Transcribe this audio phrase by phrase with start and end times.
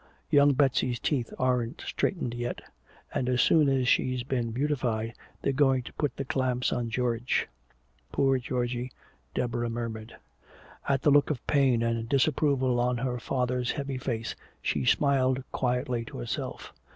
[0.31, 2.59] Young Betsy's teeth aren't straightened yet
[3.13, 7.47] and as soon as she's been beautified they're going to put the clamps on George."
[8.11, 8.91] "Poor Georgie,"
[9.35, 10.15] Deborah murmured.
[10.89, 16.03] At the look of pain and disapproval on her father's heavy face, she smiled quietly
[16.05, 16.73] to herself.